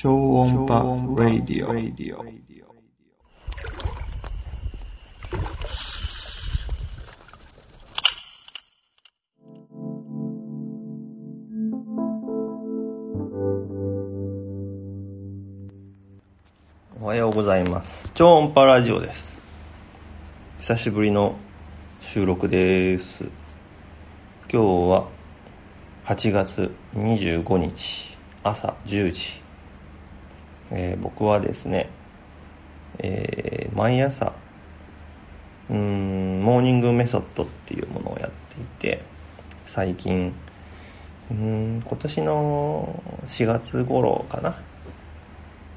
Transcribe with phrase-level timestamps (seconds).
[0.00, 1.70] 超音波ラディオ。
[17.00, 18.12] おはようございます。
[18.14, 19.28] 超音波ラジオです。
[20.60, 21.34] 久しぶりの
[22.00, 23.24] 収録です。
[24.48, 25.08] 今日は
[26.04, 29.47] 8月25日朝10時、
[30.70, 31.88] えー僕はですね、
[32.98, 34.32] えー毎朝
[35.70, 39.02] うーんモーニングメソッドっていうものをやっていて
[39.66, 40.32] 最近
[41.30, 44.56] うん今年の4月頃かな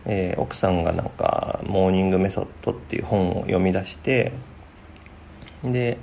[0.06, 4.32] えー奥さんがなんか「モーニングメソッド」っていう本を読み出して
[5.64, 5.98] で、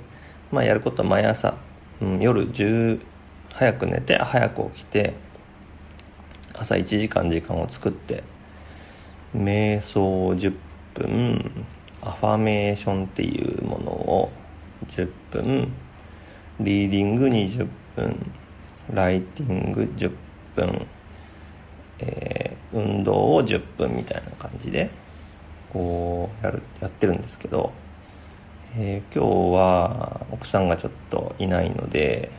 [0.51, 1.55] まあ、やることは毎朝、
[2.01, 3.01] うん、夜10
[3.53, 5.13] 早く寝て早く起きて
[6.53, 8.23] 朝1時間時間を作って
[9.35, 10.55] 瞑想10
[10.95, 11.65] 分
[12.01, 14.31] アファメーションっていうものを
[14.87, 15.71] 10分
[16.59, 18.31] リーディング20分
[18.91, 20.11] ライティング10
[20.55, 20.87] 分
[21.99, 24.91] えー運動を10分みたいな感じで
[25.73, 27.73] こうやるやってるんですけど、
[28.75, 32.31] えー今日は奥さんがちょっといないので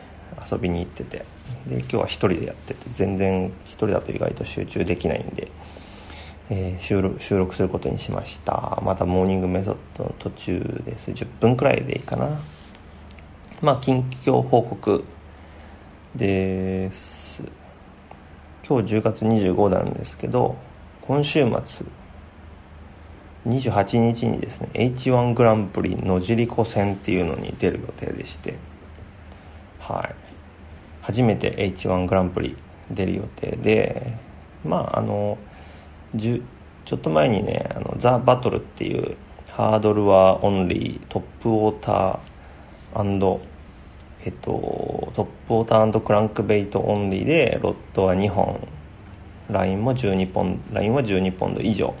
[0.49, 1.25] 遊びに行ってて
[1.67, 5.51] で今日は一人でやってて全然一人だと意外と集中できないんで、
[6.53, 8.77] えー収録収録することにしました。
[8.83, 11.09] まだモーニングメソッドの途中です。
[11.11, 12.41] 10分くらいでいいかな。
[13.61, 15.05] まあ近況報告
[16.13, 17.41] です。
[18.67, 20.57] 今日10月25なんですけど
[20.99, 21.85] 今週末
[23.47, 28.57] 28日にですね H1 グランプリ野尻湖戦っていうのに出る予定でして。
[29.79, 30.15] はい。
[31.01, 32.57] 初めて H1 グランプリ
[32.91, 34.17] 出る予定で
[34.65, 35.37] まああの
[36.17, 39.17] ちょっと前にねあのザ・バトルっていう
[39.49, 43.39] ハードルはオンリートップウォーター
[44.23, 48.67] えっと、トップウォータークランクベイトオンリーでロットは2本。
[49.51, 51.93] ラインも12ポンラインは12ポンド以上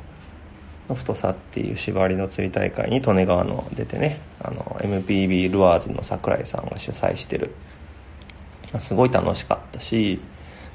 [0.89, 7.53] の太さっていう縛りの釣り大会に利根川の出てねあの MPB ルアーズの櫻井さんが主催してる。
[8.79, 10.21] すごい楽しかったし、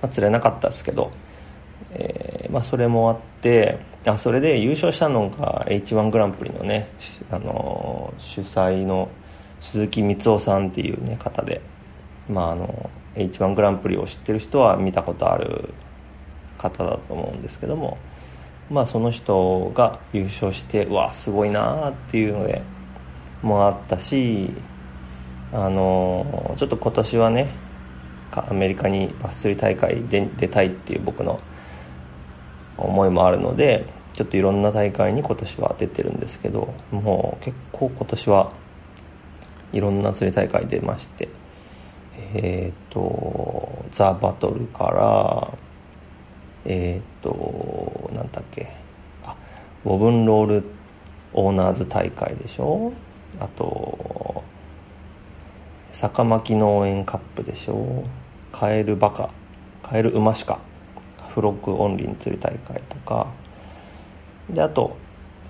[0.02, 1.10] まあ、釣れなかったですけど、
[1.98, 6.88] えーまあ、それもあってあそれで優勝したのが H1 グランプリのね
[7.30, 9.08] あの主催の
[9.60, 11.60] 鈴木光夫さんっていう、ね、方で、
[12.28, 15.72] まあ、あの H1 グランプリを知ってる人は見たことある
[16.58, 17.98] 方だと思うんですけども、
[18.70, 22.62] まあ、その人が優勝してうわすごいなっていうので
[23.42, 24.50] もあったし
[25.52, 27.48] あのちょっと今年はね
[28.32, 31.40] アメリカにバス釣り大会で出たいっていう僕の
[32.78, 38.52] 思いもあるのでちょっといろんな大会に今年は出てるんですけどもう結構今年は
[39.72, 41.28] いろんな釣り大会出まして
[42.34, 45.58] えっ、とザ・バトルから
[46.64, 48.68] えっ、となんだっけ
[49.24, 49.36] あ
[49.84, 50.64] ボブンロール
[51.32, 52.92] オーナーズ大会でしょ？
[53.38, 54.42] あと
[55.92, 58.04] 坂巻農園カップでしょ？
[58.52, 59.30] カエルバカ
[59.82, 60.60] カエル馬しか
[61.36, 63.26] フロッグオンリーの釣り大会とか。
[64.48, 64.96] であと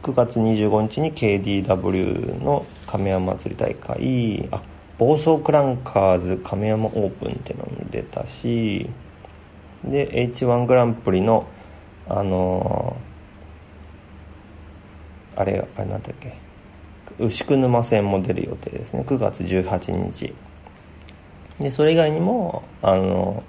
[0.02, 4.62] 9月25日に KDW の亀山釣り大会あ
[4.98, 8.90] 暴走クランカーズ亀山オープンっていうのに出たし。
[9.84, 11.46] で H1 グランプリの
[12.08, 16.34] あのーあれあれなんだっけ。
[17.18, 19.04] 牛久沼戦も出る予定ですね。
[19.06, 20.34] 9月18日。
[21.60, 23.44] でそれ以外にもあの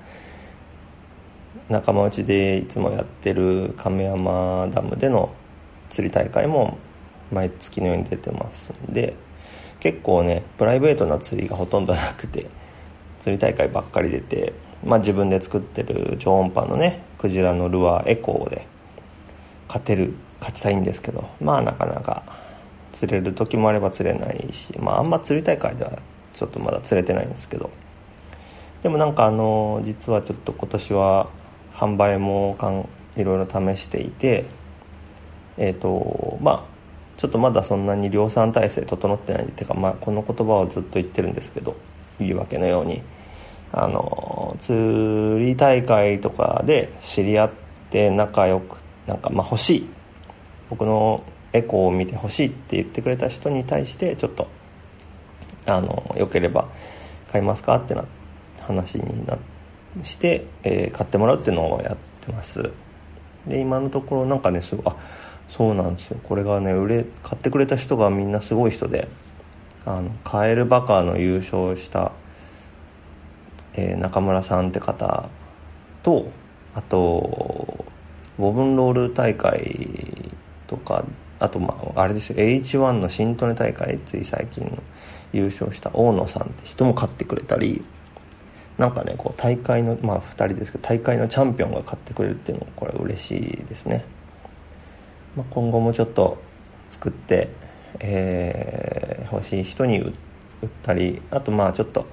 [1.70, 5.34] 仲間内でいつもやってる亀山ダムでの
[5.90, 6.78] 釣り大会も
[7.32, 9.16] 毎月のように出てますんで
[9.80, 12.50] 結構ねプライベートな釣りがほとんどなくて
[13.20, 18.66] 釣り大会ばっかり出て、まあ、自分で作ってる超音波のねクジラのルアーエコーで
[19.68, 22.24] 勝てる勝ちたいんですけどまあなかなか
[22.94, 26.00] 釣れる時もあれば釣れないし、まあ、あんま釣り大会では
[26.32, 27.70] ちょっとまだ釣れてないんですけど。
[28.84, 31.30] でもなんかあの実はちょっと今年は
[31.78, 34.46] 販売もかんいろいろ試していて
[35.58, 36.64] えっ、とまあ
[37.18, 41.76] ちょっとまだそんなに量産体制整ってないっていうか、まあ、この言葉をずっと言ってるんですけど
[42.20, 43.02] 言い訳のように。
[43.72, 47.52] あの釣り大会とかで知り合っ
[47.90, 49.90] て仲良くなんかまあ欲しい。
[50.70, 54.48] 僕のエコーを見て欲しいって言ってくれた人に対してちょっと
[55.66, 56.70] あのよければ
[57.32, 58.06] 買いますかってな
[58.60, 59.57] 話になって
[60.04, 62.72] して、えー買ってもらうっていうのをやってます。
[63.48, 64.96] で今のところなんかねすごいあ
[65.50, 66.20] そうなんですよ。
[66.24, 69.08] これがね売れ買ってくれた人がみんなすごい人で
[69.86, 72.12] あのカエルバカーの優勝した、
[73.74, 75.30] えー、中村さんって方
[76.04, 76.30] と
[76.74, 77.86] あと
[78.38, 80.34] ボブンロール大会
[80.68, 81.06] とか
[81.40, 82.38] あとまああれですよ。
[82.38, 84.84] H1 の新利根大会つい最近の
[85.32, 87.84] 優勝した大野さんって人も勝ってくれたり
[88.78, 94.06] なんかねこう大会のまあ2人ですけど大会のチャンピオンが勝ってくれるっていうのもこれ嬉しいですね、
[95.36, 96.38] まあ、今後もちょっと
[96.90, 97.50] 作って、
[98.00, 100.14] えー、欲しい人に売っ
[100.84, 102.06] たりあとまあちょっと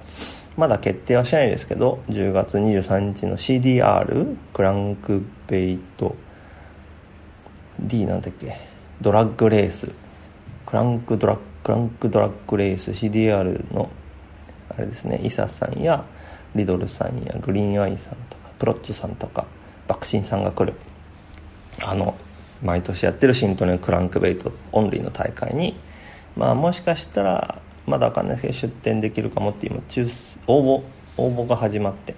[0.57, 6.15] まだ決定はしないですけど10月23日の CDR クランクベイト
[7.79, 8.55] D なんだっけ？
[9.01, 9.91] ドラッグレース。
[10.65, 13.89] クランクドラッグクランクドラッグレース CDR の
[14.69, 16.05] あれですねイサさんや
[16.55, 19.45] リドルさんやグリーンアイさんとかプロッツさんとか
[19.87, 20.73] バクシンさんが来る。
[21.83, 22.15] あの
[22.63, 25.75] 毎年やってる新利根クランクベイトオンリーの大会に
[26.37, 30.09] まあもしかしたらまだ分かんないですけど出展できるかもって今中
[30.47, 30.83] 応募
[31.17, 32.15] 応募が始まって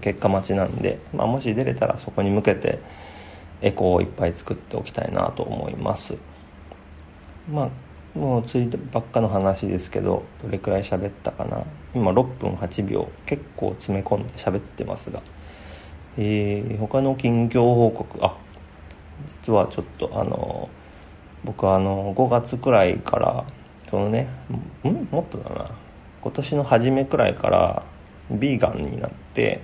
[0.00, 2.80] 結果待ちなんで、まあ、もし出れたらそこに向けて
[3.62, 6.14] エコーをいっぱい作っておきたいなと思います。
[7.50, 7.68] まあ
[8.16, 11.64] もうついてばっかの話ですけどどれくらい喋ったかな。
[11.94, 13.08] 今6分8秒。
[13.26, 15.20] 結構詰め込んで喋ってますが。
[16.16, 18.24] えー、他の近況報告。
[18.24, 18.36] あ
[19.42, 20.70] 実はちょっとあの
[21.44, 23.44] 僕はあの5月くらいから
[23.90, 24.28] そのね
[24.82, 25.08] ん？
[25.10, 25.70] もっとだな。
[26.22, 27.84] 今年の初めくらいから
[28.30, 29.60] ビーガンになって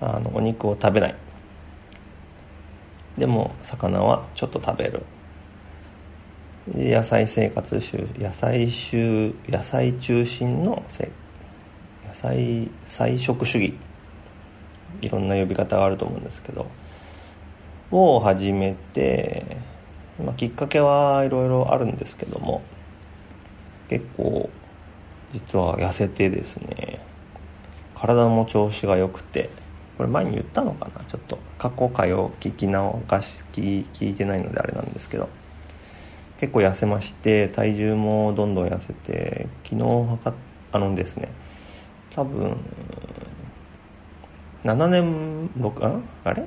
[0.00, 1.14] あのお肉を食べない。
[3.18, 5.02] でも魚はちょっと食べる。
[6.66, 10.82] 野菜生活野菜習野菜中心の
[12.08, 13.74] 野菜菜食主義。
[15.02, 16.66] いろんな呼び方があると思うんですけど。
[17.90, 19.58] を始めて、
[20.18, 22.62] まあ、きっかけはいろいろあるんですけども。
[23.90, 24.48] 結構
[25.34, 26.98] 実は痩せてですね。
[27.94, 29.50] 体も調子が良くて。
[29.98, 31.04] これ前に言ったのかな？
[31.04, 35.28] ちょっと過去回を聞き直し聞聞いてないのであれなんですけど。
[36.44, 40.36] 結構痩せまして体重もどんどん痩せて昨日測っ
[40.72, 41.30] あのですね
[42.10, 42.58] 多分
[44.62, 46.44] 7年6んあれ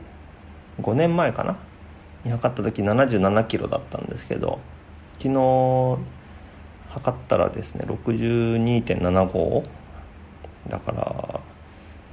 [0.80, 1.58] ？5年前かな？
[2.24, 4.60] に測った時7 7キロだったんですけど
[5.14, 5.98] 昨日
[6.90, 9.64] 測ったらですね62.75
[10.70, 11.40] だから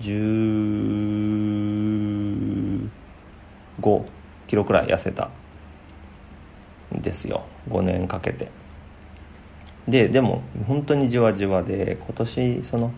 [0.01, 2.89] 15
[4.47, 5.29] キロくらい痩せた。
[7.05, 7.45] ですよ。
[7.69, 8.49] 5年かけて。
[9.87, 12.91] ででも本当にじわじわで今年その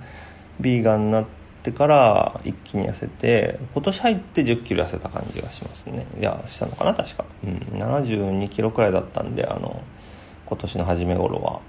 [0.61, 1.27] ビーガンになっ
[1.63, 6.07] てから一気に痩せて今年入って1 0キロ痩せた感じがしますね。
[6.19, 7.25] いやしたのかな確か。
[7.45, 7.59] うん。
[7.79, 9.83] 72キロくらいだったんであの
[10.47, 11.61] 今年の初め頃は。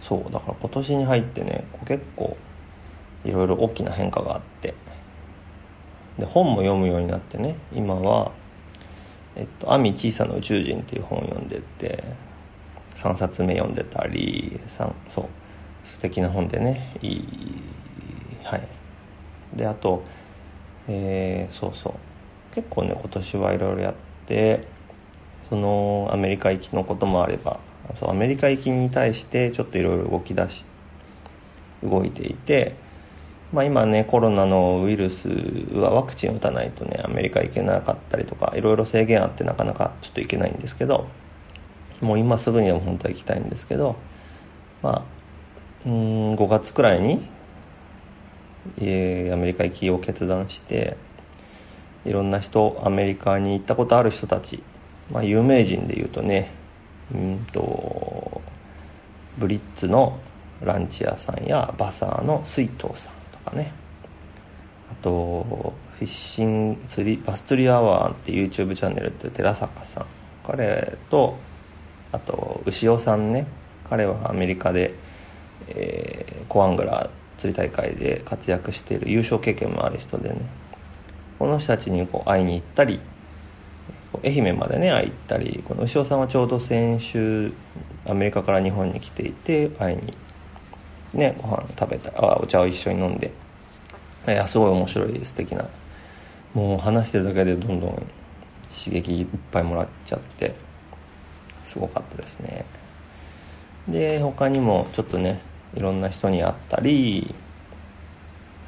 [0.00, 2.38] そうだから今年に入ってね結構
[3.22, 4.74] いろいろ大きな変化があって。
[6.18, 8.32] で本も読むようになってね今は
[9.36, 12.02] 「えっと、アミ小さな宇宙人」っていう本を読んでて
[12.96, 14.60] 3冊目読んでたり
[15.08, 15.26] そう
[15.84, 17.24] 素敵な本でねいい
[18.42, 18.62] はい。
[19.54, 20.02] であと
[20.88, 21.92] えー、そうそう。
[22.54, 23.94] 結構ね今年はいろいろやっ
[24.26, 24.66] て
[25.48, 27.60] そのアメリカ行きのこともあれば
[27.98, 30.64] そうアメリカ行きに対してちょっといろいろ動き出し
[31.82, 32.74] 動いていて
[33.52, 35.28] まあ、今ねコロナのウイルス
[35.72, 41.08] はワクチン打たないとねアメリカ行けなかったりとかいろいろ制限あってなかなかちょっと行けないんですけど
[42.00, 43.96] もう今すぐには本当は行きたいんですけど
[44.82, 45.04] ま
[45.84, 47.26] あうん5月くらいに、
[48.78, 50.96] えー、アメリカ行きを決断して
[52.04, 54.62] いろんな人アメリカに行ったことある人たち、
[55.10, 56.52] まあ、有名人でいうとね
[57.12, 58.40] うんと
[59.38, 60.20] ブリッツの
[60.62, 63.19] ランチ屋さんやバサーの水藤さん。
[63.44, 63.72] かね。
[64.90, 70.06] あとフィッシング釣りバス釣りアワーっていう YouTube チャンネルって寺坂さん。
[70.46, 71.36] 彼と
[72.12, 73.46] あと牛尾さんね。
[73.88, 74.94] 彼はアメリカで、
[75.68, 80.40] えー、コアングラー釣り大会で活躍している優勝経験もある人でね。
[81.40, 83.00] この人たちにこう会いに行ったり
[84.22, 87.52] 愛媛までね会いに行ったりこの牛尾さんはちょうど先週
[88.06, 90.14] アメリカから日本に来ていて会いに行っ
[91.14, 93.32] ねご飯食べたあお茶を一緒に飲んで。
[94.28, 95.64] いやすごい面白い素敵な。
[96.54, 97.90] もう話してるだけでどんどん
[98.72, 100.54] 刺激いっぱいもらっちゃって。
[101.64, 102.64] すごかったですね。
[103.88, 105.40] で他にもちょっとね
[105.74, 107.32] いろんな人に会ったり、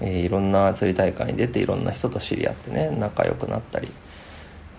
[0.00, 3.90] えー、いろんな釣り大会に出ていろんな人と知り合ってね仲良くなったり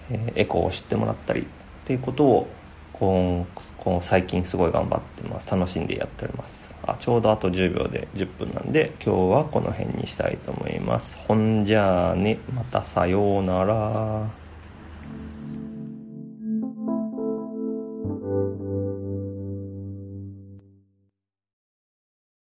[0.10, 1.46] えーエコーを知ってもらったりっ
[1.86, 2.48] ていうことを
[2.94, 5.52] こうこう最近すごい頑張ってます。
[5.52, 6.74] 楽しんでやっております。
[6.84, 11.18] あちょうどあと10秒で10分なんで今日はこの辺にしたいと思います。
[11.18, 14.43] ほんじゃあねまたさようなら。